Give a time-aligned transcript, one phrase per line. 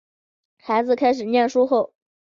[0.57, 1.93] 孩子开始念书后